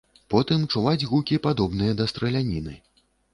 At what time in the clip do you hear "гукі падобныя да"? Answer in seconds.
1.11-2.09